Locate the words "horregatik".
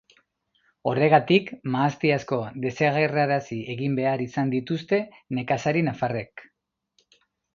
0.91-1.51